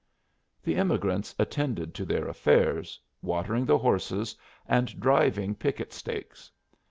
The 0.63 0.77
emigrants 0.77 1.35
attended 1.37 1.93
to 1.93 2.05
their 2.05 2.27
affairs, 2.27 2.99
watering 3.21 3.67
the 3.67 3.77
horses 3.77 4.35
and 4.67 4.99
driving 4.99 5.53
picket 5.53 5.93
stakes. 5.93 6.49